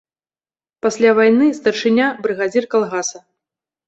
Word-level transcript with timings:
Пасля 0.85 1.11
вайны 1.19 1.49
старшыня, 1.57 2.07
брыгадзір 2.23 2.63
калгаса. 2.73 3.23